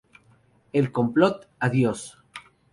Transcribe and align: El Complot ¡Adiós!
El 0.73 0.91
Complot 0.91 1.47
¡Adiós! 1.59 2.09